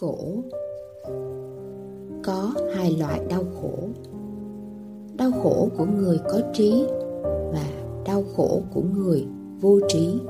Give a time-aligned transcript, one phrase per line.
[0.00, 0.18] khổ.
[2.24, 3.78] Có hai loại đau khổ.
[5.18, 6.86] Đau khổ của người có trí
[7.52, 7.66] và
[8.06, 9.26] đau khổ của người
[9.60, 10.20] vô trí.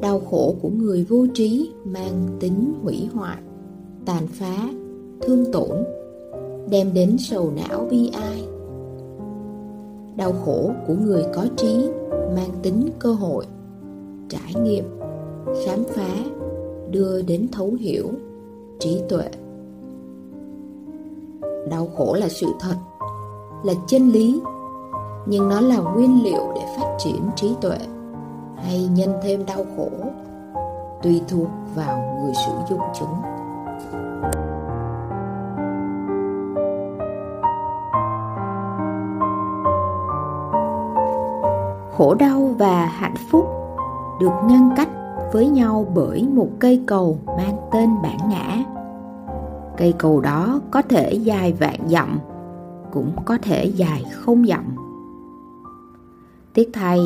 [0.00, 3.38] Đau khổ của người vô trí mang tính hủy hoại,
[4.06, 4.68] tàn phá,
[5.20, 5.84] thương tổn,
[6.70, 8.44] đem đến sầu não bi ai.
[10.16, 11.88] Đau khổ của người có trí
[12.36, 13.46] mang tính cơ hội,
[14.28, 14.84] trải nghiệm,
[15.66, 16.24] khám phá
[16.94, 18.08] đưa đến thấu hiểu
[18.78, 19.28] trí tuệ.
[21.70, 22.74] Đau khổ là sự thật,
[23.64, 24.40] là chân lý,
[25.26, 27.78] nhưng nó là nguyên liệu để phát triển trí tuệ
[28.56, 29.90] hay nhân thêm đau khổ
[31.02, 33.14] tùy thuộc vào người sử dụng chúng.
[41.96, 43.46] Khổ đau và hạnh phúc
[44.20, 44.88] được ngăn cách
[45.32, 48.64] với nhau bởi một cây cầu mang tên bản ngã.
[49.76, 52.18] Cây cầu đó có thể dài vạn dặm,
[52.92, 54.64] cũng có thể dài không dặm.
[56.54, 57.00] Tiếc thay,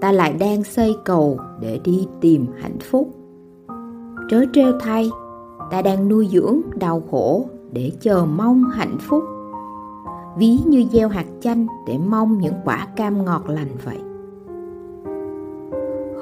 [0.00, 3.08] ta lại đang xây cầu để đi tìm hạnh phúc.
[4.30, 5.10] Trớ trêu thay,
[5.70, 9.24] ta đang nuôi dưỡng đau khổ để chờ mong hạnh phúc.
[10.36, 13.98] Ví như gieo hạt chanh để mong những quả cam ngọt lành vậy.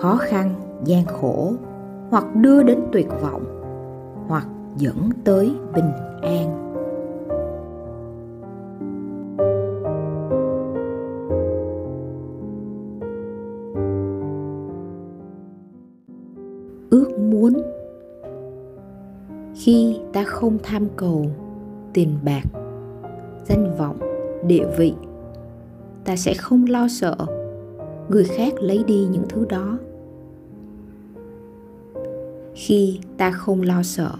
[0.00, 0.54] Khó khăn
[0.84, 1.52] gian khổ
[2.10, 3.44] hoặc đưa đến tuyệt vọng
[4.28, 5.90] hoặc dẫn tới bình
[6.22, 6.66] an.
[16.90, 17.52] Ước muốn
[19.54, 21.26] khi ta không tham cầu
[21.92, 22.42] tiền bạc,
[23.48, 23.96] danh vọng,
[24.46, 24.94] địa vị,
[26.04, 27.16] ta sẽ không lo sợ
[28.08, 29.78] người khác lấy đi những thứ đó
[32.66, 34.10] khi ta không lo sợ.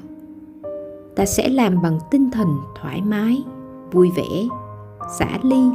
[1.17, 2.49] Ta sẽ làm bằng tinh thần
[2.81, 3.43] thoải mái,
[3.93, 4.49] vui vẻ,
[5.19, 5.71] xả ly.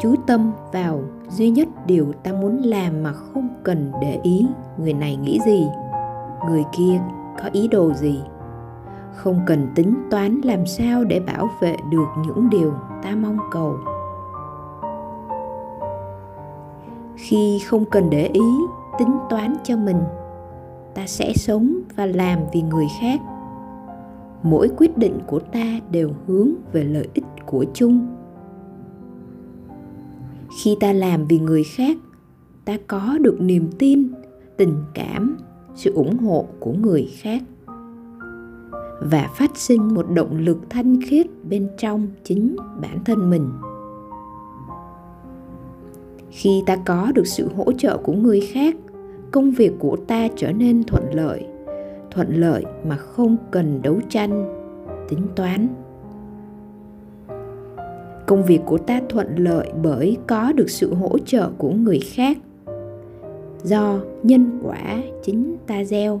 [0.00, 4.46] Chú tâm vào duy nhất điều ta muốn làm mà không cần để ý
[4.78, 5.66] người này nghĩ gì,
[6.48, 7.00] người kia
[7.42, 8.20] có ý đồ gì.
[9.14, 12.72] Không cần tính toán làm sao để bảo vệ được những điều
[13.02, 13.76] ta mong cầu.
[17.16, 18.50] Khi không cần để ý,
[18.98, 20.00] tính toán cho mình
[20.96, 23.20] ta sẽ sống và làm vì người khác.
[24.42, 28.06] Mỗi quyết định của ta đều hướng về lợi ích của chung.
[30.62, 31.96] Khi ta làm vì người khác,
[32.64, 34.08] ta có được niềm tin,
[34.56, 35.36] tình cảm,
[35.74, 37.42] sự ủng hộ của người khác.
[39.00, 43.50] Và phát sinh một động lực thanh khiết bên trong chính bản thân mình.
[46.30, 48.76] Khi ta có được sự hỗ trợ của người khác
[49.36, 51.46] công việc của ta trở nên thuận lợi
[52.16, 54.62] thuận lợi mà không cần đấu tranh,
[55.08, 55.68] tính toán.
[58.26, 62.38] Công việc của ta thuận lợi bởi có được sự hỗ trợ của người khác,
[63.62, 66.20] do nhân quả chính ta gieo.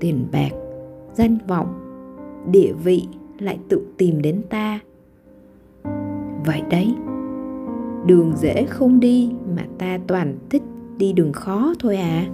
[0.00, 0.50] Tiền bạc,
[1.14, 1.74] danh vọng,
[2.50, 4.80] địa vị lại tự tìm đến ta.
[6.46, 6.94] Vậy đấy,
[8.06, 10.62] đường dễ không đi mà ta toàn thích
[10.96, 12.26] đi đường khó thôi à.